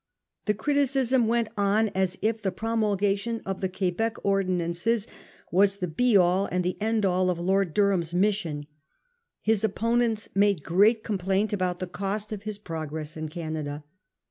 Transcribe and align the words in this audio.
The 0.47 0.55
criticism 0.55 1.27
went 1.27 1.49
on 1.55 1.89
as 1.89 2.17
if 2.23 2.41
the 2.41 2.51
promulgation 2.51 3.39
of 3.45 3.61
the 3.61 3.69
Quebec 3.69 4.15
ordinances 4.25 5.05
was 5.51 5.75
the 5.75 5.87
be 5.87 6.17
all 6.17 6.47
and 6.47 6.63
the 6.63 6.75
end 6.81 7.05
all 7.05 7.29
of 7.29 7.37
Lord 7.37 7.71
Durham's 7.75 8.11
mission. 8.11 8.65
His 9.43 9.63
opponents 9.63 10.29
made 10.33 10.63
great 10.63 11.03
complaint 11.03 11.53
about 11.53 11.77
the 11.77 11.85
cost 11.85 12.31
of 12.31 12.41
his 12.41 12.57
progress 12.57 13.15
in 13.15 13.29
Canada. 13.29 13.83